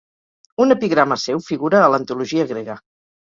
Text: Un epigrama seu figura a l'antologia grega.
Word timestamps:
Un 0.63 0.75
epigrama 0.75 1.17
seu 1.25 1.43
figura 1.49 1.81
a 1.83 1.91
l'antologia 1.97 2.49
grega. 2.53 2.79